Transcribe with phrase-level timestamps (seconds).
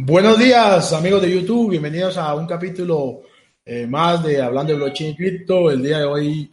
[0.00, 1.70] Buenos días, amigos de YouTube.
[1.70, 3.22] Bienvenidos a un capítulo
[3.64, 5.72] eh, más de Hablando de Blockchain y Cripto.
[5.72, 6.50] El día de hoy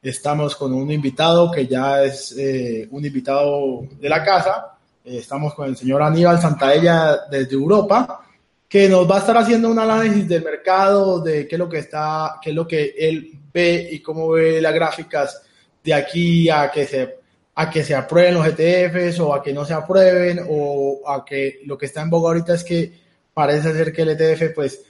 [0.00, 4.78] estamos con un invitado que ya es eh, un invitado de la casa.
[5.04, 8.26] Eh, estamos con el señor Aníbal Santaella desde Europa,
[8.66, 11.80] que nos va a estar haciendo un análisis del mercado, de qué es lo que
[11.80, 15.42] está, qué es lo que él ve y cómo ve las gráficas
[15.84, 17.15] de aquí a que se
[17.58, 21.60] a que se aprueben los ETFs o a que no se aprueben o a que
[21.64, 22.92] lo que está en boga ahorita es que
[23.32, 24.84] parece ser que el ETF pues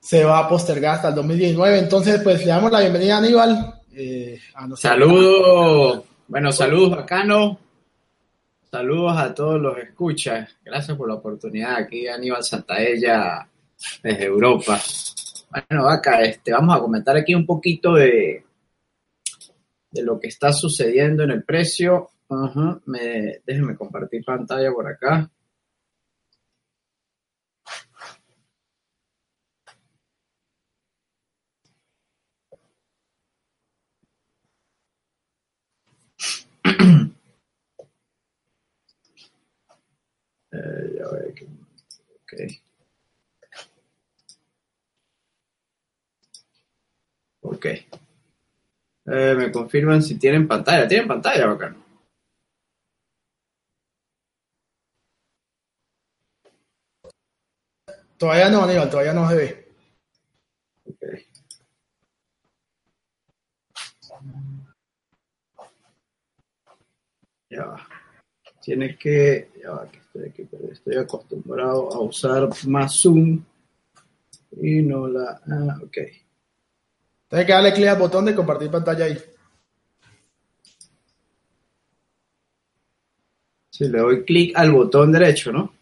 [0.00, 1.78] se va a postergar hasta el 2019.
[1.78, 3.80] Entonces pues le damos la bienvenida a Aníbal.
[3.92, 4.38] Eh,
[4.74, 7.60] saludos, bueno, saludos bacano.
[8.68, 10.56] Saludos a todos los escuchas.
[10.64, 11.76] Gracias por la oportunidad.
[11.76, 13.48] Aquí Aníbal Santaella
[14.02, 14.80] desde Europa.
[15.50, 18.44] Bueno, acá este, vamos a comentar aquí un poquito de,
[19.90, 22.10] de lo que está sucediendo en el precio.
[22.86, 25.30] me, déjenme compartir pantalla por acá.
[40.52, 41.46] eh, ya voy aquí.
[42.22, 42.32] Ok.
[47.42, 47.66] Ok.
[49.10, 50.86] Eh, me confirman si tienen pantalla.
[50.86, 51.76] ¿Tienen pantalla, bacano?
[58.18, 59.68] Todavía no, Aníbal, todavía no se ve.
[60.84, 61.02] Ok.
[67.50, 67.88] Ya va.
[68.60, 69.50] Tienes que.
[69.62, 73.42] Ya va, que estoy aquí, pero estoy acostumbrado a usar más Zoom.
[74.60, 75.40] Y no la.
[75.46, 76.27] Ah, ok.
[77.28, 79.18] Tienes que darle clic al botón de compartir pantalla ahí.
[83.70, 85.74] Si le doy clic al botón derecho, ¿no?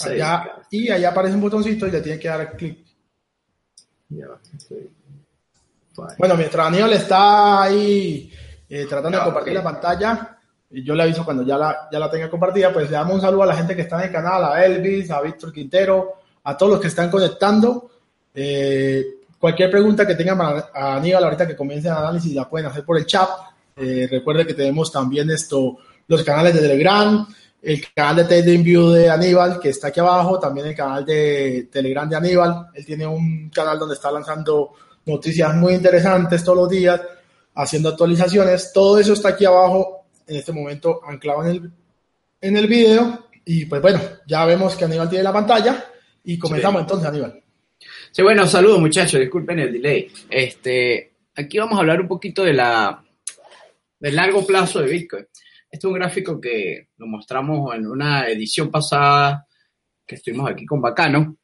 [0.00, 2.78] Allá, y allá aparece un botoncito y le tiene que dar clic.
[6.18, 8.32] Bueno, mientras Aníbal está ahí
[8.68, 10.38] eh, tratando de compartir la pantalla,
[10.70, 13.20] y yo le aviso cuando ya la, ya la tenga compartida, pues le damos un
[13.20, 16.14] saludo a la gente que está en el canal, a Elvis, a Víctor Quintero,
[16.44, 17.90] a todos los que están conectando.
[18.34, 22.84] Eh, Cualquier pregunta que tengan a Aníbal ahorita que comience el análisis la pueden hacer
[22.84, 23.28] por el chat.
[23.76, 25.78] Eh, recuerde que tenemos también esto,
[26.08, 27.26] los canales de Telegram,
[27.62, 32.08] el canal de TradingView de Aníbal que está aquí abajo, también el canal de Telegram
[32.08, 32.66] de Aníbal.
[32.74, 34.72] Él tiene un canal donde está lanzando
[35.06, 37.00] noticias muy interesantes todos los días,
[37.54, 38.72] haciendo actualizaciones.
[38.72, 41.72] Todo eso está aquí abajo en este momento anclado en el,
[42.40, 43.26] en el video.
[43.44, 45.84] Y pues bueno, ya vemos que Aníbal tiene la pantalla
[46.24, 47.40] y comenzamos entonces, Aníbal.
[48.10, 50.10] Sí, bueno, saludos muchachos, disculpen el delay.
[50.30, 53.04] Este, aquí vamos a hablar un poquito de la
[54.00, 55.26] del largo plazo de Bitcoin.
[55.70, 59.46] Este es un gráfico que lo mostramos en una edición pasada
[60.06, 61.36] que estuvimos aquí con Bacano.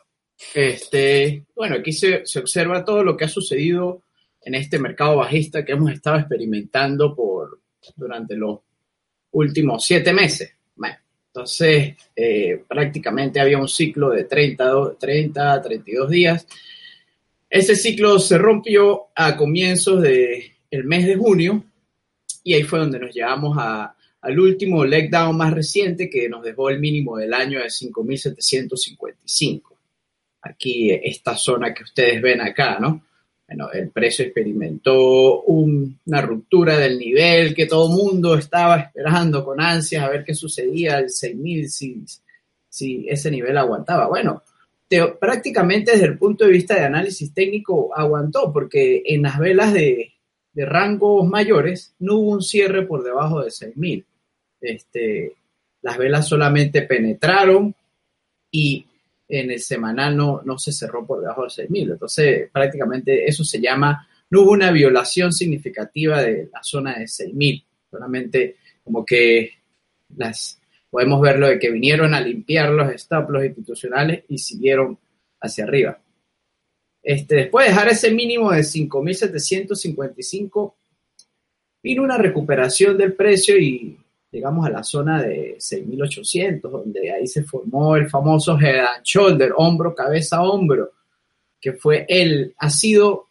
[0.54, 4.02] Este, bueno, aquí se, se observa todo lo que ha sucedido
[4.40, 7.60] en este mercado bajista que hemos estado experimentando por
[7.96, 8.60] durante los
[9.32, 10.56] últimos siete meses.
[10.74, 10.96] Bueno,
[11.34, 16.46] entonces, eh, prácticamente había un ciclo de 30, 30, 32 días.
[17.50, 21.64] Ese ciclo se rompió a comienzos del el mes de junio
[22.44, 26.44] y ahí fue donde nos llevamos a, al último leg down más reciente que nos
[26.44, 29.62] dejó el mínimo del año de 5.755.
[30.40, 33.04] Aquí, esta zona que ustedes ven acá, ¿no?
[33.72, 40.02] El precio experimentó una ruptura del nivel que todo el mundo estaba esperando con ansias
[40.02, 42.04] a ver qué sucedía al 6000 si,
[42.68, 44.08] si ese nivel aguantaba.
[44.08, 44.42] Bueno,
[45.20, 50.12] prácticamente desde el punto de vista de análisis técnico aguantó porque en las velas de,
[50.52, 54.04] de rangos mayores no hubo un cierre por debajo de 6000.
[54.60, 55.34] Este,
[55.82, 57.74] las velas solamente penetraron
[58.50, 58.86] y
[59.40, 61.92] en el semanal no, no se cerró por debajo de 6.000.
[61.92, 67.64] Entonces, prácticamente eso se llama, no hubo una violación significativa de la zona de 6.000.
[67.90, 69.50] Solamente como que
[70.16, 74.96] las, podemos verlo de que vinieron a limpiar los stop los institucionales y siguieron
[75.40, 75.98] hacia arriba.
[77.02, 80.74] Este, después de dejar ese mínimo de 5.755,
[81.82, 83.98] vino una recuperación del precio y
[84.34, 89.52] llegamos a la zona de 6.800, donde ahí se formó el famoso head and shoulder,
[89.56, 90.90] hombro, cabeza, hombro,
[91.60, 93.28] que fue el, ha sido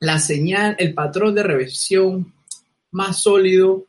[0.00, 2.34] la señal, el patrón de revisión
[2.90, 3.86] más sólido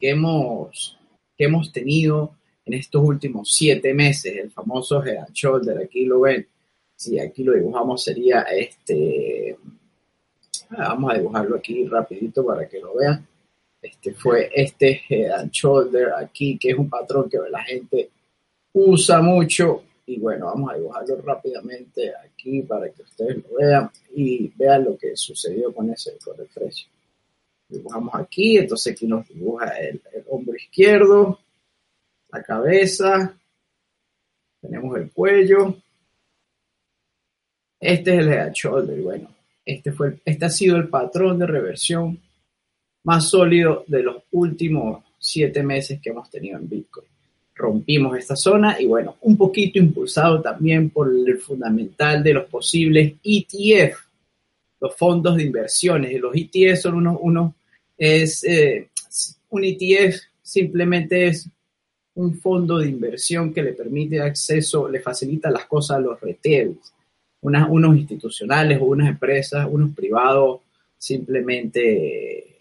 [0.00, 0.98] que hemos,
[1.36, 6.22] que hemos tenido en estos últimos siete meses, el famoso head and shoulder, aquí lo
[6.22, 6.44] ven,
[6.96, 9.56] si aquí lo dibujamos sería este,
[10.70, 13.26] ah, vamos a dibujarlo aquí rapidito para que lo vean
[13.82, 18.10] este fue este head and shoulder aquí, que es un patrón que la gente
[18.72, 24.48] usa mucho y bueno, vamos a dibujarlo rápidamente aquí para que ustedes lo vean y
[24.56, 26.88] vean lo que sucedió con ese con el precio.
[27.68, 31.38] Dibujamos aquí, entonces aquí nos dibuja el, el hombro izquierdo,
[32.30, 33.36] la cabeza,
[34.60, 35.76] tenemos el cuello.
[37.80, 39.28] Este es el head shoulder, bueno,
[39.64, 42.20] este, fue, este ha sido el patrón de reversión
[43.04, 47.06] más sólido de los últimos siete meses que hemos tenido en Bitcoin.
[47.54, 53.14] Rompimos esta zona y bueno, un poquito impulsado también por el fundamental de los posibles
[53.22, 53.98] ETF,
[54.80, 56.20] los fondos de inversiones.
[56.20, 57.54] Los ETF son unos, uno
[57.96, 58.88] es, eh,
[59.50, 61.48] un ETF simplemente es
[62.14, 66.92] un fondo de inversión que le permite acceso, le facilita las cosas a los retails,
[67.40, 70.60] unos institucionales o unas empresas, unos privados
[70.98, 72.51] simplemente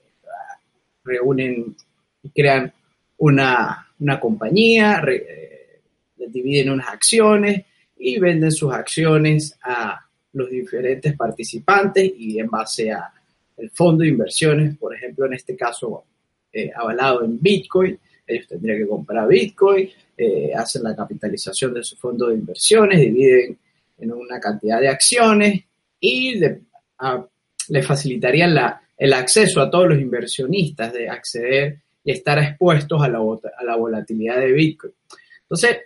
[1.03, 1.75] reúnen
[2.23, 2.71] y crean
[3.17, 3.87] una,
[4.19, 5.81] compañía, eh,
[6.15, 7.65] dividen unas acciones
[7.97, 9.99] y venden sus acciones a
[10.33, 13.11] los diferentes participantes y en base a
[13.57, 16.03] el fondo de inversiones, por ejemplo, en este caso
[16.51, 21.95] eh, avalado en Bitcoin, ellos tendrían que comprar Bitcoin, eh, hacen la capitalización de su
[21.97, 23.57] fondo de inversiones, dividen
[23.99, 25.63] en una cantidad de acciones
[25.99, 33.01] y le facilitarían la, el acceso a todos los inversionistas de acceder y estar expuestos
[33.01, 34.93] a la, a la volatilidad de Bitcoin.
[35.41, 35.77] Entonces,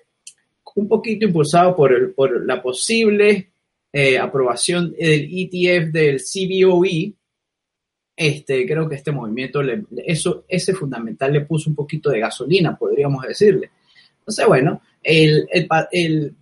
[0.75, 3.51] un poquito impulsado por, el, por la posible
[3.93, 7.13] eh, aprobación del ETF del CBOE,
[8.17, 9.61] este, creo que este movimiento,
[10.05, 13.71] eso, ese fundamental le puso un poquito de gasolina, podríamos decirle.
[14.19, 16.35] Entonces, bueno, el,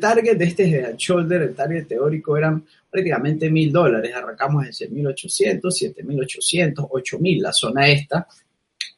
[0.00, 4.14] target de este head shoulder, el target teórico eran prácticamente mil dólares.
[4.14, 8.28] Arrancamos en 6.800, 7.800, 8.000, la zona esta,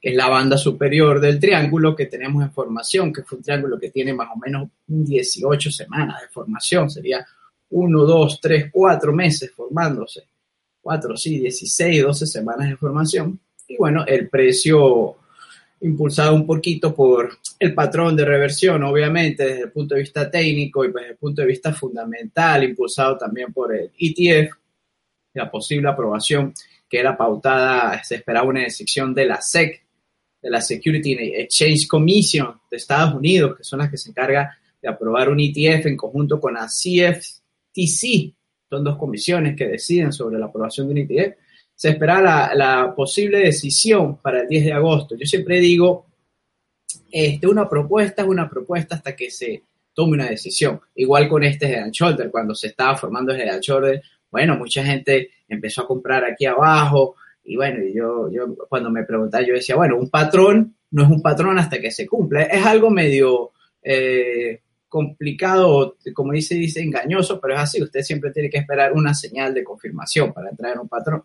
[0.00, 3.78] que es la banda superior del triángulo que tenemos en formación, que fue un triángulo
[3.78, 7.26] que tiene más o menos 18 semanas de formación, sería
[7.70, 10.24] 1, 2, 3, 4 meses formándose.
[10.82, 13.40] 4, sí, 16, 12 semanas de formación.
[13.66, 15.16] Y bueno, el precio
[15.80, 20.84] impulsado un poquito por el patrón de reversión, obviamente, desde el punto de vista técnico
[20.84, 24.54] y desde el punto de vista fundamental, impulsado también por el ETF,
[25.34, 26.52] la posible aprobación
[26.88, 29.84] que era pautada, se esperaba una decisión de la SEC,
[30.40, 34.88] de la Security Exchange Commission de Estados Unidos, que son las que se encarga de
[34.88, 38.34] aprobar un ETF en conjunto con la CFTC,
[38.70, 41.36] son dos comisiones que deciden sobre la aprobación de un ETF,
[41.78, 45.14] se espera la, posible decisión para el 10 de agosto.
[45.14, 46.06] Yo siempre digo,
[47.08, 49.62] este, una propuesta es una propuesta hasta que se
[49.94, 50.80] tome una decisión.
[50.96, 55.30] Igual con este Head Shoulder, cuando se estaba formando el Head Shoulder, bueno, mucha gente
[55.46, 57.14] empezó a comprar aquí abajo
[57.44, 61.22] y bueno, yo, yo cuando me preguntaba, yo decía, bueno, un patrón no es un
[61.22, 62.48] patrón hasta que se cumple.
[62.50, 63.52] Es algo medio...
[63.84, 69.12] Eh, complicado, como dice, dice engañoso, pero es así, usted siempre tiene que esperar una
[69.12, 71.24] señal de confirmación para entrar en un patrón.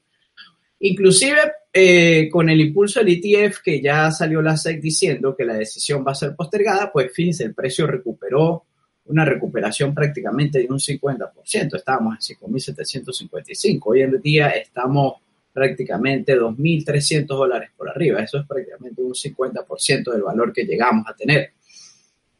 [0.86, 1.40] Inclusive
[1.72, 6.04] eh, con el impulso del ETF que ya salió la SEC diciendo que la decisión
[6.06, 8.66] va a ser postergada, pues fíjense, el precio recuperó
[9.06, 15.14] una recuperación prácticamente de un 50%, estábamos en 5.755, hoy en día estamos
[15.54, 21.16] prácticamente 2.300 dólares por arriba, eso es prácticamente un 50% del valor que llegamos a
[21.16, 21.54] tener.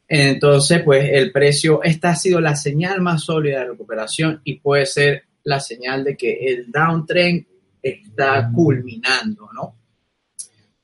[0.06, 4.84] Entonces, pues el precio, esta ha sido la señal más sólida de recuperación y puede
[4.84, 7.46] ser la señal de que el downtrend
[7.84, 9.76] está culminando, ¿no?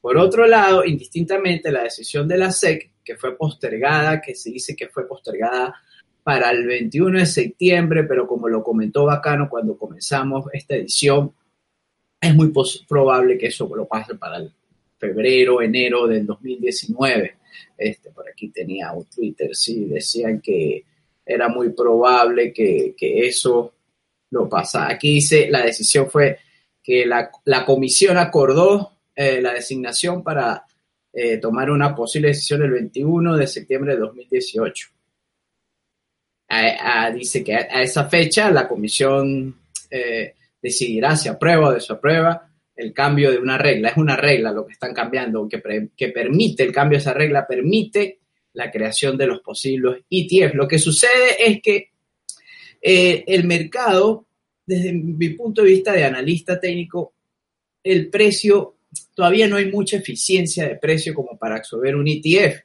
[0.00, 4.76] Por otro lado, indistintamente, la decisión de la SEC, que fue postergada, que se dice
[4.76, 5.74] que fue postergada
[6.22, 11.32] para el 21 de septiembre, pero como lo comentó Bacano cuando comenzamos esta edición,
[12.20, 12.52] es muy
[12.86, 14.52] probable que eso lo pase para el
[14.98, 17.36] febrero, enero del 2019.
[17.76, 20.84] Este, por aquí tenía un Twitter, sí, decían que
[21.24, 23.74] era muy probable que, eso
[24.30, 24.94] lo pasara.
[24.94, 26.38] Aquí dice, la decisión fue
[26.90, 30.64] que la, comisión acordó eh, la designación para
[31.12, 34.88] eh, tomar una posible decisión el 21 de septiembre de 2018.
[37.14, 39.54] dice que a, esa fecha la comisión
[39.88, 43.90] eh, decidirá si aprueba o desaprueba el cambio de una regla.
[43.90, 45.60] Es una regla lo que están cambiando, que,
[46.08, 48.18] permite el cambio de esa regla, permite
[48.54, 50.54] la creación de los posibles ETF.
[50.54, 51.92] Lo que sucede es que
[52.82, 54.26] el mercado,
[54.70, 57.14] desde mi punto de vista de analista técnico,
[57.82, 58.76] el precio,
[59.14, 62.60] todavía no hay mucha eficiencia de precio como para absorber un ETF.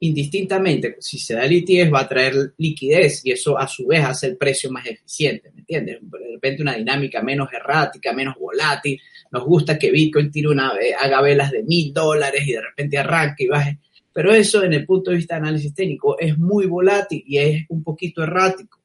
[0.00, 4.04] Indistintamente, si se da el ETF va a traer liquidez y eso a su vez
[4.04, 6.00] hace el precio más eficiente, ¿me entiendes?
[6.02, 11.22] De repente una dinámica menos errática, menos volátil, nos gusta que Bitcoin tire una, haga
[11.22, 13.78] velas de mil dólares y de repente arranque y baje.
[14.12, 17.64] Pero eso en el punto de vista de análisis técnico es muy volátil y es
[17.70, 18.82] un poquito errático.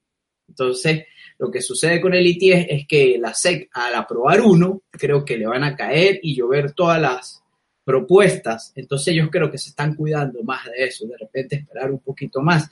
[0.47, 1.03] Entonces,
[1.39, 5.37] lo que sucede con el ITS es que la SEC al aprobar uno, creo que
[5.37, 7.43] le van a caer y llover todas las
[7.83, 8.73] propuestas.
[8.75, 12.41] Entonces yo creo que se están cuidando más de eso, de repente esperar un poquito
[12.41, 12.69] más.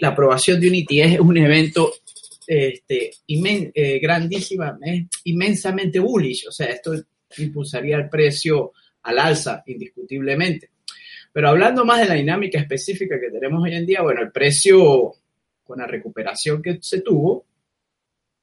[0.00, 1.92] la aprobación de un ITS es un evento
[2.46, 4.78] este, eh, grandísima,
[5.24, 6.94] inmensamente bullish, o sea, esto
[7.36, 10.70] impulsaría el precio al alza indiscutiblemente.
[11.30, 15.14] Pero hablando más de la dinámica específica que tenemos hoy en día, bueno, el precio
[15.62, 17.44] con la recuperación que se tuvo,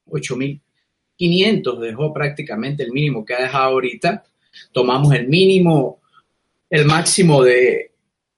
[0.10, 4.24] 8.500 dejó prácticamente el mínimo que ha dejado ahorita.
[4.72, 6.02] Tomamos el mínimo,
[6.70, 7.92] el máximo de,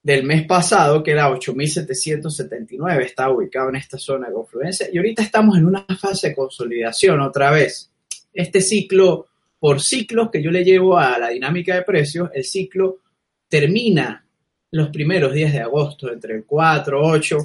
[0.08, 5.22] del mes pasado, que era 8.779, está ubicado en esta zona de confluencia, y ahorita
[5.22, 7.90] estamos en una fase de consolidación otra vez.
[8.32, 9.26] Este ciclo,
[9.58, 13.00] por ciclos que yo le llevo a la dinámica de precios, el ciclo
[13.48, 14.24] termina
[14.70, 17.38] los primeros días de agosto, entre el 4, 8.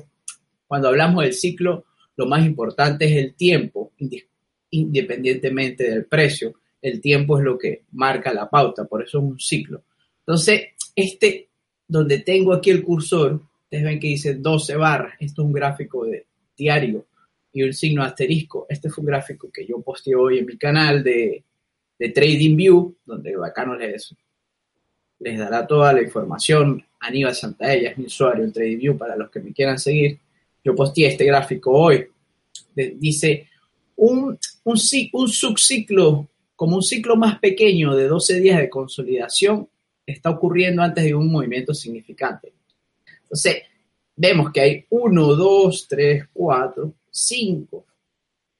[0.66, 1.84] Cuando hablamos del ciclo,
[2.16, 3.83] lo más importante es el tiempo,
[4.72, 6.56] independientemente del precio.
[6.82, 9.84] El tiempo es lo que marca la pauta, por eso es un ciclo.
[10.20, 10.62] Entonces,
[10.96, 11.48] este,
[11.88, 16.06] donde tengo aquí el cursor, ustedes ven que dice 12 barras, esto es un gráfico
[16.06, 16.26] de
[16.58, 17.06] diario
[17.54, 18.66] y un signo asterisco.
[18.68, 21.44] Este fue un gráfico que yo posteé hoy en mi canal de,
[21.98, 24.16] de Trading View, donde bacano les,
[25.20, 26.84] les dará toda la información.
[27.00, 30.18] Aníbal Santaella es mi usuario en Trading View para los que me quieran seguir.
[30.64, 32.08] Yo posteé este gráfico hoy.
[32.76, 33.50] dice
[33.96, 34.78] un, un,
[35.14, 39.68] un subciclo, como un ciclo más pequeño de 12 días de consolidación,
[40.06, 42.54] está ocurriendo antes de un movimiento significante.
[43.24, 43.64] Entonces,
[44.16, 47.86] vemos que hay 1, 2, 3, 4, 5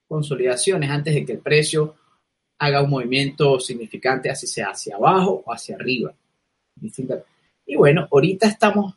[0.08, 1.96] consolidaciones antes de que el precio
[2.60, 6.14] haga un movimiento significante, así sea hacia abajo o hacia arriba.
[7.66, 8.96] Y bueno, ahorita estamos,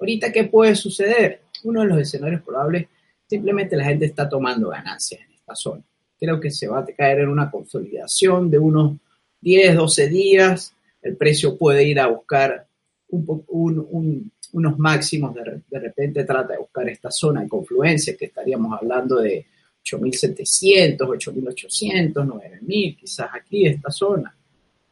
[0.00, 1.42] ahorita qué puede suceder?
[1.64, 2.86] Uno de los escenarios probables,
[3.28, 5.20] simplemente la gente está tomando ganancias
[5.54, 5.82] zona.
[6.18, 8.96] Creo que se va a caer en una consolidación de unos
[9.40, 10.74] 10, 12 días.
[11.02, 12.66] El precio puede ir a buscar
[13.10, 19.20] unos máximos, de, de repente trata de buscar esta zona de confluencia, que estaríamos hablando
[19.20, 19.44] de
[19.84, 24.34] 8.700, 8.800, 9.000, quizás aquí esta zona,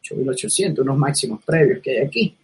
[0.03, 2.37] 8.800, unos máximos previos que hay aquí.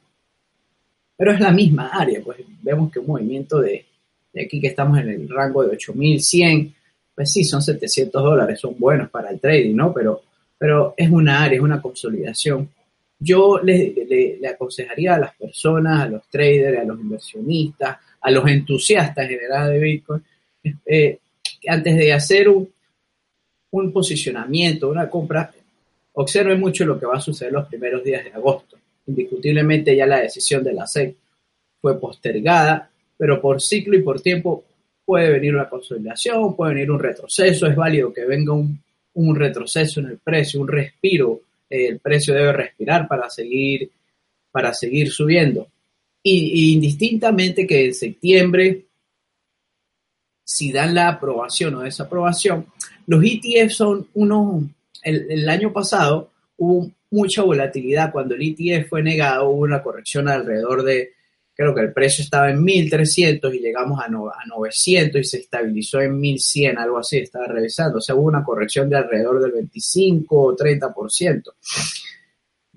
[1.16, 3.84] Pero es la misma área, pues vemos que un movimiento de,
[4.32, 6.74] de aquí que estamos en el rango de 8.100,
[7.18, 9.92] pues sí, son 700 dólares, son buenos para el trading, ¿no?
[9.92, 10.22] Pero,
[10.56, 12.68] pero es una área, es una consolidación.
[13.18, 19.28] Yo le, aconsejaría a las personas, a los traders, a los inversionistas, a los entusiastas
[19.28, 20.22] en de Bitcoin,
[20.86, 21.18] eh,
[21.66, 22.72] antes de hacer un,
[23.72, 25.52] un posicionamiento, una compra,
[26.12, 28.76] observen mucho lo que va a suceder los primeros días de agosto.
[29.08, 31.16] Indiscutiblemente ya la decisión de la SEC
[31.80, 34.62] fue postergada, pero por ciclo y por tiempo
[35.08, 40.06] puede venir una consolidación, puede venir un retroceso, es válido que venga un, retroceso en
[40.08, 43.90] el precio, un respiro, el precio debe respirar para seguir,
[44.50, 45.66] para seguir subiendo.
[46.22, 48.84] Y, indistintamente que en septiembre,
[50.44, 52.66] si dan la aprobación o desaprobación,
[53.06, 54.64] los ETF son unos,
[55.02, 60.28] el, el año pasado hubo mucha volatilidad, cuando el ETF fue negado hubo una corrección
[60.28, 61.12] alrededor de
[61.58, 66.00] creo que el precio estaba en 1300 y llegamos a, a 900 y se estabilizó
[66.00, 67.98] en 1100, algo así, estaba revisando.
[67.98, 71.42] O sea, hubo una corrección de alrededor del 25 o 30%.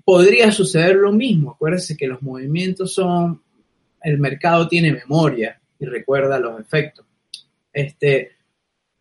[0.04, 1.52] Podría suceder lo mismo.
[1.52, 3.40] Acuérdense que los movimientos son,
[4.02, 7.06] el mercado tiene memoria y recuerda los efectos.
[7.72, 8.32] Este,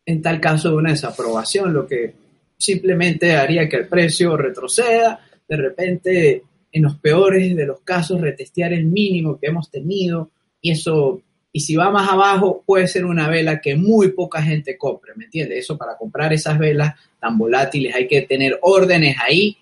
[0.06, 2.14] en tal caso de una desaprobación, lo que
[2.56, 8.74] simplemente haría que el precio retroceda, de repente en los peores de los casos, retestear
[8.74, 10.30] el mínimo que hemos tenido
[10.62, 14.78] y eso, y si va más abajo, puede ser una vela que muy poca gente
[14.78, 15.60] compre, ¿me entiendes?
[15.60, 19.58] Eso para comprar esas velas tan volátiles hay que tener órdenes ahí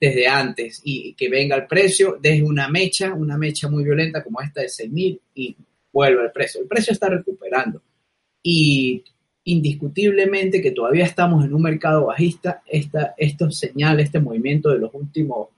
[0.00, 4.40] desde antes y que venga el precio, desde una mecha, una mecha muy violenta como
[4.40, 5.56] esta de 6.000 y
[5.92, 6.60] vuelve el precio.
[6.60, 7.82] El precio está recuperando
[8.42, 9.04] y
[9.44, 14.90] indiscutiblemente que todavía estamos en un mercado bajista, esta, estos señales, este movimiento de los
[14.94, 15.48] últimos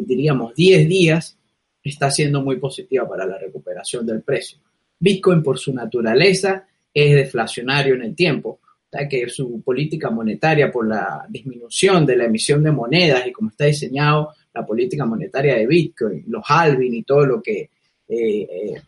[0.00, 1.36] diríamos 10 días,
[1.82, 4.58] está siendo muy positiva para la recuperación del precio.
[4.98, 8.60] Bitcoin por su naturaleza es deflacionario en el tiempo,
[8.92, 13.50] ya que su política monetaria por la disminución de la emisión de monedas y como
[13.50, 17.70] está diseñado la política monetaria de Bitcoin, los halving y todo lo que eh,
[18.08, 18.82] eh,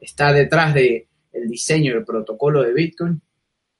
[0.00, 3.20] está detrás del el diseño del protocolo de Bitcoin,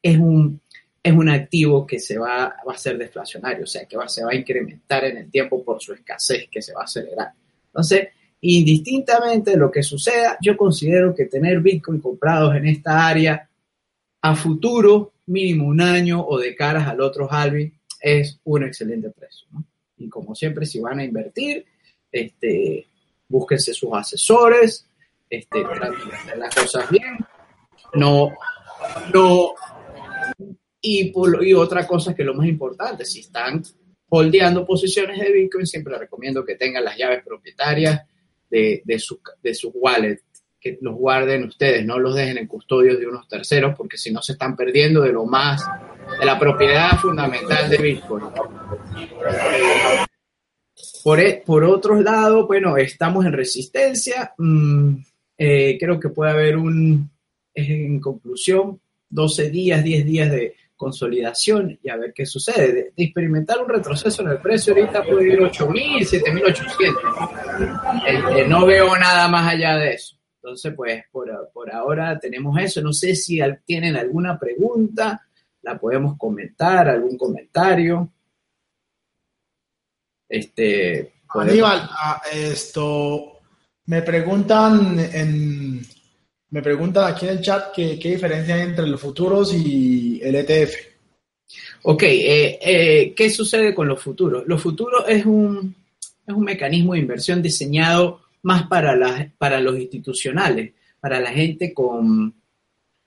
[0.02, 0.60] es un
[1.02, 4.25] es un activo que se va, va a ser deflacionario, o sea, que va, se
[4.25, 7.33] va a incrementar en el tiempo por su escasez, que se va a acelerar.
[7.67, 8.09] Entonces,
[8.40, 13.49] Indistintamente de lo que suceda, yo considero que tener Bitcoin comprados en esta área
[14.23, 19.49] a futuro, mínimo un año o de caras al otro halving, es un excelente precio.
[19.97, 21.67] Y como siempre, si van a invertir,
[22.12, 22.87] este,
[23.28, 24.87] búsquense sus asesores,
[25.28, 25.64] este,
[26.37, 27.19] las cosas bien.
[27.95, 28.33] No,
[29.12, 29.55] no,
[30.80, 33.62] y, y otra cosa que es lo más importante, si están
[34.11, 38.02] holdeando posiciones de Bitcoin, siempre recomiendo que tengan las llaves propietarias
[38.50, 40.25] de, de, su, de sus wallets,
[40.61, 44.23] que los guarden ustedes, no los dejen en custodio de unos terceros, porque si no
[44.23, 45.64] se están perdiendo de lo más,
[46.18, 48.25] de la propiedad fundamental de Bitcoin.
[51.04, 54.32] Por, e, por otro lado, bueno, estamos en resistencia.
[54.38, 54.97] Mm,
[55.37, 57.11] eh, creo que puede haber un,
[57.54, 58.80] en conclusión,
[59.11, 62.73] 12 días, 10 días de consolidación y a ver qué sucede.
[62.73, 68.06] De, experimentar un retroceso en el precio ahorita puede ir 8.000, 7.800.
[68.06, 70.16] Eh, no veo nada más allá de eso.
[70.37, 72.80] Entonces, pues por, por ahora tenemos eso.
[72.80, 75.28] No sé si tienen alguna pregunta,
[75.62, 78.11] la podemos comentar, algún comentario.
[80.28, 83.40] Este, Aníbal, ah, esto
[83.87, 85.82] me preguntan en
[86.50, 90.35] me preguntan aquí en el chat que, qué diferencia hay entre los futuros y el
[90.35, 90.75] ETF.
[91.83, 94.45] Ok, eh, eh, ¿qué sucede con los futuros?
[94.47, 95.75] Los futuros es un,
[96.26, 101.73] es un mecanismo de inversión diseñado más para, la, para los institucionales, para la gente
[101.73, 102.35] con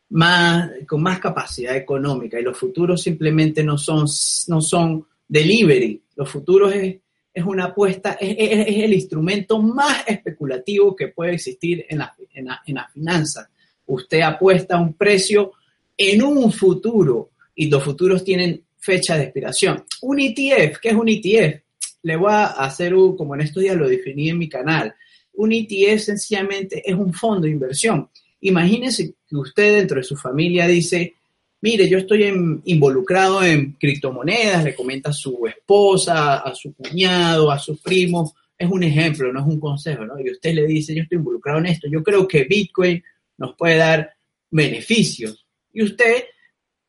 [0.10, 2.40] más, con más capacidad económica.
[2.40, 4.06] Y los futuros simplemente no son,
[4.48, 6.02] no son delivery.
[6.16, 6.98] Los futuros es,
[7.34, 12.90] es una apuesta, es, el instrumento más especulativo que puede existir en la, en, la,
[12.94, 13.50] finanza.
[13.86, 15.54] Usted apuesta un precio
[15.98, 19.86] en un futuro y los futuros tienen fecha de expiración.
[20.02, 21.62] Un ETF, ¿qué es un ETF?
[22.04, 24.94] Le voy a hacer, como en estos días lo definí en mi canal,
[25.34, 28.10] un ETF sencillamente es un fondo de inversión.
[28.42, 31.16] Imagínese que usted dentro de su familia dice,
[31.62, 32.24] mire, yo estoy
[32.65, 38.70] involucrado en criptomonedas, le comenta a su esposa, a su cuñado, a su primo, es
[38.70, 40.20] un ejemplo, no es un consejo, ¿no?
[40.20, 43.03] Y usted le dice, yo estoy involucrado en esto, yo creo que Bitcoin
[43.38, 44.14] nos puede dar
[44.51, 45.46] beneficios.
[45.74, 46.25] Y usted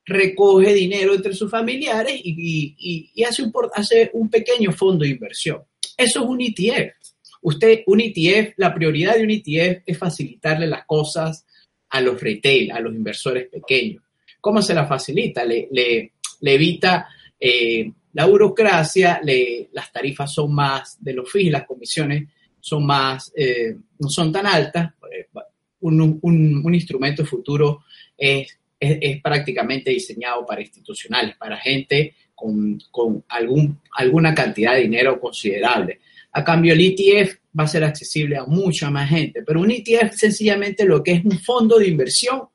[0.05, 5.63] recoge dinero entre sus familiares y, hace, un, hace un pequeño fondo de inversión.
[5.97, 6.95] Eso es un ETF.
[7.43, 11.47] Usted, un ETF, la prioridad de un ETF es facilitarle las cosas
[11.89, 14.03] a los retail, a los inversores pequeños.
[14.43, 15.45] ¿Cómo se la facilita?
[15.45, 19.21] Le, evita eh, la burocracia,
[19.71, 22.29] las tarifas son más de los fees, las comisiones
[22.59, 24.95] son más, eh, no son tan altas.
[25.13, 25.29] Eh,
[25.83, 27.85] un, instrumento futuro
[28.19, 28.59] es,
[29.23, 36.01] prácticamente diseñado para institucionales, para gente con, algún, alguna cantidad de dinero considerable.
[36.33, 40.15] A cambio, el ETF va a ser accesible a mucha más gente, pero un ETF
[40.15, 42.49] sencillamente lo que es un fondo de inversión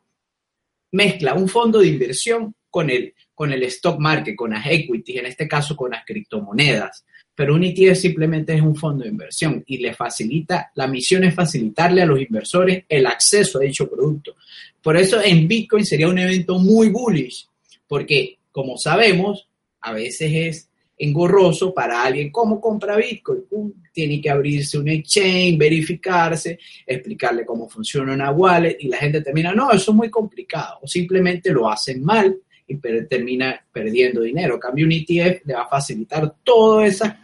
[0.92, 5.26] mezcla un fondo de inversión con el, con el stock market, con las equities, en
[5.26, 7.06] este caso con las criptomonedas.
[7.36, 11.36] Pero un ETF simplemente es un fondo de inversión y le facilita, la misión es
[11.36, 14.36] facilitarle a los inversores el acceso a dicho producto.
[14.82, 17.48] Por eso en Bitcoin sería un evento muy bullish,
[17.88, 19.48] porque como sabemos,
[19.82, 20.67] a veces es
[20.98, 23.44] engorroso para alguien cómo compra Bitcoin.
[23.92, 29.54] Tiene que abrirse un exchange, verificarse, explicarle cómo funciona una wallet y la gente termina,
[29.54, 32.36] no, eso es muy complicado o simplemente lo hacen mal
[32.68, 34.60] y termina perdiendo dinero.
[34.60, 37.16] cambio, un ETF le va a facilitar todas esas,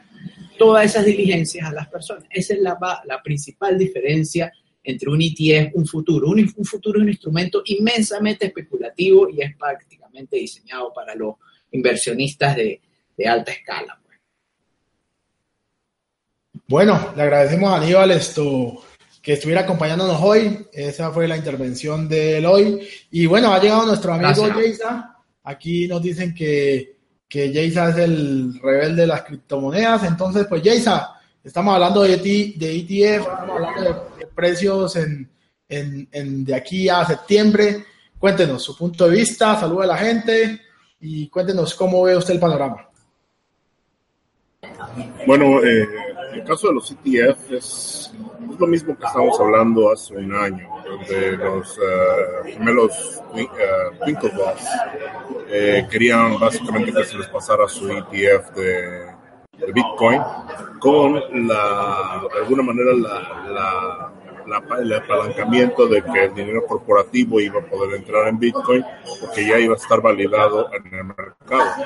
[0.58, 2.26] todas esas diligencias a las personas.
[2.30, 4.52] Esa es la, la principal diferencia
[4.84, 6.30] entre un ETF, un futuro.
[6.30, 11.36] Un, un futuro es un instrumento inmensamente especulativo y es prácticamente diseñado para los
[11.72, 12.82] inversionistas de,
[13.18, 14.00] de alta escala.
[14.04, 14.18] Pues.
[16.68, 18.84] Bueno, le agradecemos a Aníbal esto
[19.24, 20.68] que estuviera acompañándonos hoy.
[20.74, 22.88] Esa fue la intervención de él hoy.
[23.10, 25.18] Y bueno, ha llegado nuestro amigo Jaysa.
[25.44, 26.98] Aquí nos dicen que,
[27.28, 30.04] que Jaysa es el rebelde de las criptomonedas.
[30.04, 33.82] Entonces, pues Jaysa, estamos hablando de, de ETF, estamos hablando
[34.18, 35.30] de, precios en,
[35.70, 37.86] en, de aquí a septiembre.
[38.20, 40.62] Cuéntenos su punto de vista, salude a la gente
[41.00, 42.90] y cuéntenos cómo ve usted el panorama.
[45.26, 45.88] Bueno, eh,
[46.34, 48.14] el caso de los ETF es,
[48.60, 53.48] lo mismo que estábamos hablando hace un año, donde los uh, gemelos uh,
[55.90, 59.14] querían básicamente que se les pasara su ETF de,
[59.74, 60.22] Bitcoin
[60.80, 61.14] con
[61.48, 64.14] la, de alguna manera la, la,
[64.80, 68.84] el apalancamiento de que el dinero corporativo iba a poder entrar en Bitcoin
[69.22, 71.86] porque ya iba a estar validado en el mercado.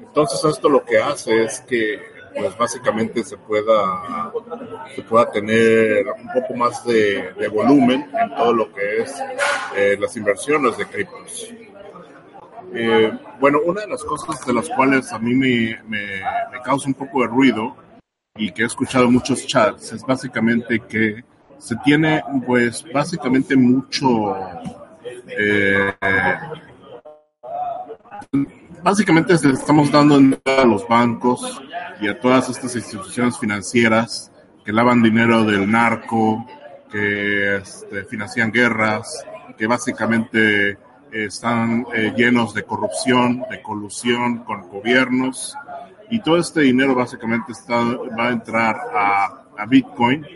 [0.00, 4.32] Entonces esto lo que hace es que pues básicamente se pueda,
[4.94, 9.14] se pueda tener un poco más de, volumen en todo lo que es
[9.76, 11.52] eh, las inversiones de criptos.
[12.74, 16.22] Eh, bueno, una de las cosas de las cuales a mí me, me,
[16.64, 17.76] causa un poco de ruido
[18.36, 21.22] y que he escuchado muchos chats es básicamente que
[21.58, 24.36] se tiene pues básicamente mucho
[25.26, 25.92] eh,
[28.82, 31.62] básicamente estamos dando a los bancos
[32.00, 34.30] y a todas estas instituciones financieras
[34.64, 36.46] que lavan dinero del narco,
[36.90, 39.24] que este, financian guerras,
[39.56, 40.78] que básicamente
[41.12, 45.54] están eh, llenos de corrupción, de colusión con gobiernos.
[46.10, 50.26] Y todo este dinero básicamente está, va a entrar a, Bitcoin.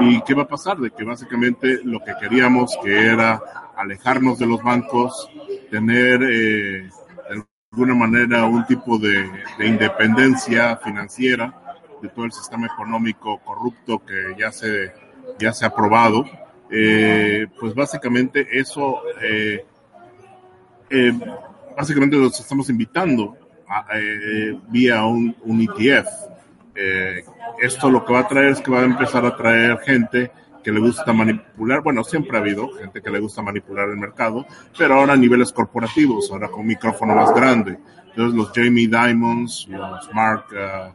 [0.00, 3.40] Y qué va a pasar de que básicamente lo que queríamos que era
[3.76, 5.28] alejarnos de los bancos,
[5.70, 6.88] tener eh,
[7.72, 9.30] alguna manera un tipo de,
[9.60, 14.92] independencia financiera de todo el sistema económico corrupto que ya se,
[15.38, 16.24] ya se ha aprobado,
[16.70, 19.64] eh, pues básicamente eso eh,
[20.90, 21.12] eh,
[21.74, 23.36] básicamente los estamos invitando
[23.94, 26.08] eh, vía un, ETF.
[26.74, 27.24] Eh,
[27.60, 30.30] esto lo que va a traer es que va a empezar a traer gente
[30.62, 34.46] que le gusta manipular, bueno, siempre ha habido gente que le gusta manipular el mercado,
[34.76, 37.78] pero ahora a niveles corporativos, ahora con un micrófono más grande.
[38.10, 40.90] Entonces los Jamie Dimons, los Mark, uh,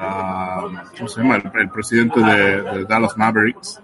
[0.00, 1.36] uh, ¿cómo se llama?
[1.36, 3.80] El, presidente de, Dallas Mavericks,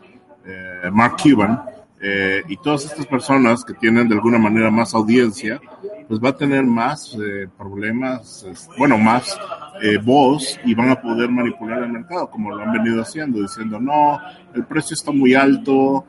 [0.90, 1.62] Mark Cuban,
[2.04, 5.60] eh, y todas estas personas que tienen de alguna manera más audiencia,
[6.08, 8.46] pues va a tener más eh, problemas,
[8.78, 9.38] bueno, más
[9.82, 13.80] eh, voz y van a poder manipular el mercado como lo han venido haciendo, diciendo,
[13.80, 14.20] no,
[14.54, 16.04] el precio está muy alto,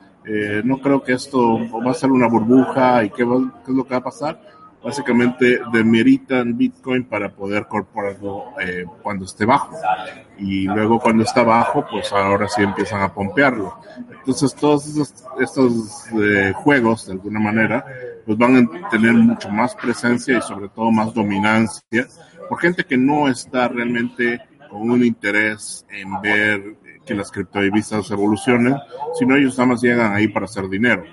[0.63, 3.91] no creo que esto va a ser una burbuja y qué, qué es lo que
[3.91, 4.39] va a pasar
[4.83, 9.75] básicamente demeritan Bitcoin para poder corporarlo eh, cuando esté bajo.
[10.37, 13.79] Y luego cuando está bajo, pues ahora sí empiezan a pompearlo.
[14.19, 14.85] Entonces todos
[15.39, 17.85] estos, eh, juegos, de alguna manera,
[18.25, 22.07] pues van a tener mucho más presencia y sobre todo más dominancia
[22.49, 28.75] por gente que no está realmente con un interés en ver que las criptodivisas evolucionen,
[29.17, 31.03] sino ellos nada más llegan ahí para hacer dinero.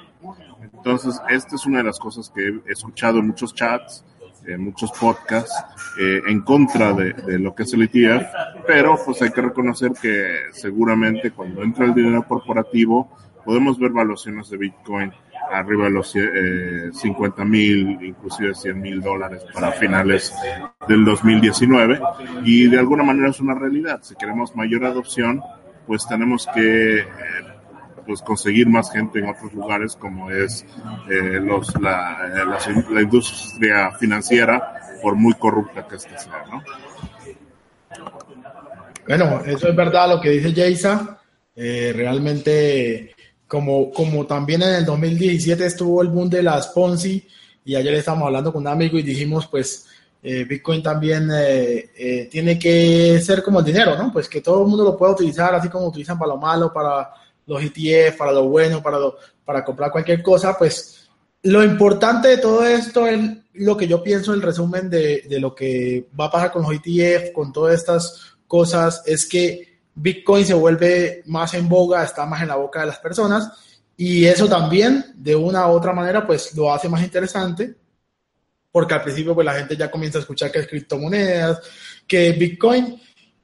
[0.80, 4.02] Entonces, esta es una de las cosas que he escuchado en muchos chats,
[4.46, 5.54] en muchos podcasts,
[6.00, 8.26] eh, en contra de, lo que es el ETF,
[8.66, 13.10] pero pues hay que reconocer que seguramente cuando entra el dinero corporativo
[13.44, 15.12] podemos ver valuaciones de Bitcoin
[15.52, 20.32] arriba de los 50 eh, mil, inclusive 100 mil dólares para finales
[20.88, 22.00] del 2019
[22.42, 24.00] y de alguna manera es una realidad.
[24.02, 25.42] Si queremos mayor adopción,
[25.86, 27.04] pues tenemos que eh,
[28.10, 30.66] pues conseguir más gente en otros lugares como es
[31.08, 36.60] eh, los, la, eh, la, industria financiera, por muy corrupta que ésta sea, ¿no?
[39.06, 41.20] Bueno, eso es verdad lo que dice Jaysa.
[41.54, 43.14] Eh, realmente,
[43.46, 47.24] como, como también en el 2017 estuvo el boom de las Ponzi,
[47.64, 49.86] y ayer estábamos hablando con un amigo y dijimos, pues,
[50.20, 51.30] Bitcoin también
[52.28, 54.12] tiene que ser como el dinero, ¿no?
[54.12, 57.19] Pues que todo el mundo lo pueda utilizar, así como utilizan para lo malo, para
[57.50, 58.98] los ETF, para lo bueno, para,
[59.44, 61.08] para comprar cualquier cosa, pues
[61.42, 63.20] lo importante de todo esto es
[63.54, 66.72] lo que yo pienso, el resumen de, de lo que va a pasar con los
[66.72, 72.42] ETF, con todas estas cosas, es que Bitcoin se vuelve más en boga, está más
[72.42, 73.50] en la boca de las personas
[73.96, 77.74] y eso también, de una u otra manera, pues lo hace más interesante
[78.72, 81.60] porque al principio pues la gente ya comienza a escuchar que es criptomonedas,
[82.06, 83.00] que Bitcoin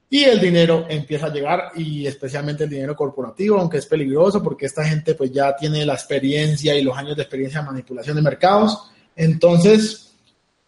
[0.09, 4.67] y el dinero empieza a llegar y especialmente el dinero corporativo, aunque es peligroso porque
[4.67, 8.23] esta gente pues ya tiene la experiencia y los años de experiencia en manipulación de
[8.23, 8.91] mercados.
[9.17, 10.15] Entonces,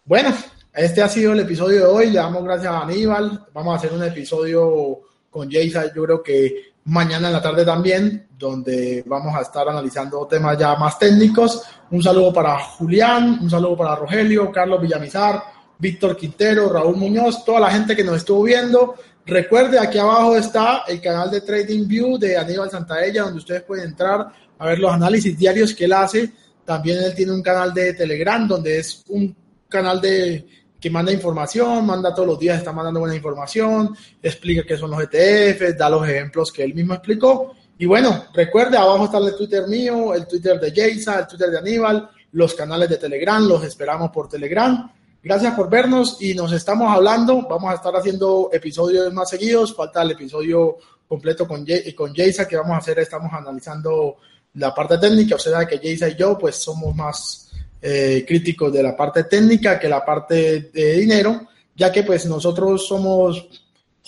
[0.03, 0.33] bueno,
[0.73, 2.09] este ha sido el episodio de hoy.
[2.09, 3.45] Le damos gracias a Aníbal.
[3.53, 8.27] Vamos a hacer un episodio con Jason, yo creo que mañana en la tarde también,
[8.37, 11.61] donde vamos a estar analizando temas ya más técnicos.
[11.91, 15.43] Un saludo para Julián, un saludo para Rogelio, Carlos Villamizar,
[15.77, 18.95] Víctor Quintero, Raúl Muñoz, toda la gente que nos estuvo viendo.
[19.29, 23.89] Recuerde, aquí abajo está el canal de Trading View de Aníbal Santaella, donde ustedes pueden
[23.89, 26.31] entrar a ver los análisis diarios que él hace.
[26.65, 29.35] También él tiene un canal de Telegram, donde es un
[29.67, 30.47] canal de
[30.79, 35.03] que manda información, manda todos los días, está mandando buena información, explica qué son los
[35.03, 37.53] ETFs, da los ejemplos que él mismo explicó.
[37.77, 41.59] Y bueno, recuerde, abajo está el Twitter mío, el Twitter de Jason, el Twitter de
[41.59, 44.91] Aníbal, los canales de Telegram, los esperamos por Telegram.
[45.21, 47.41] Gracias por vernos y nos estamos hablando.
[47.41, 49.75] Vamos a estar haciendo episodios más seguidos.
[49.75, 50.77] Falta el episodio
[51.07, 52.99] completo con, con Jaysa que vamos a hacer.
[52.99, 54.15] Estamos analizando
[54.53, 55.35] la parte técnica.
[55.35, 57.51] O sea que Jaysa y yo pues somos más
[57.81, 62.87] eh, críticos de la parte técnica que la parte de dinero, ya que pues nosotros
[62.87, 63.47] somos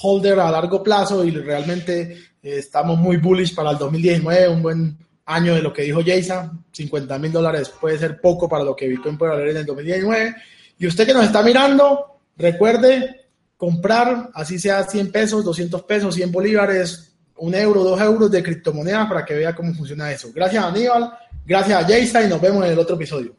[0.01, 4.97] holder a largo plazo y realmente eh, estamos muy bullish para el 2019, un buen
[5.25, 8.87] año de lo que dijo Jason, 50 mil dólares puede ser poco para lo que
[8.87, 10.35] Bitcoin puede valer en el 2019.
[10.81, 16.31] Y usted que nos está mirando, recuerde comprar, así sea 100 pesos, 200 pesos, 100
[16.31, 20.31] bolívares, un euro, dos euros de criptomonedas para que vea cómo funciona eso.
[20.33, 21.13] Gracias Aníbal,
[21.45, 23.35] gracias a Jason y nos vemos en el otro episodio.